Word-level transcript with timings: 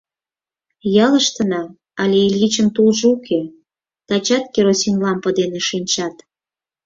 Ялыштына 1.05 1.63
але 2.01 2.15
Ильичын 2.27 2.67
тулжо 2.75 3.05
уке, 3.15 3.41
тачат 4.07 4.45
керосин 4.53 4.95
лампе 5.03 5.29
дене 5.39 5.59
шинчат. 5.69 6.15